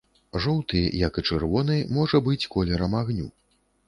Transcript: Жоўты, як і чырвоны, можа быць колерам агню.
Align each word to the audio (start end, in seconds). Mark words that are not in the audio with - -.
Жоўты, 0.43 0.79
як 1.01 1.19
і 1.21 1.23
чырвоны, 1.29 1.75
можа 1.97 2.21
быць 2.29 2.49
колерам 2.57 2.97
агню. 3.01 3.27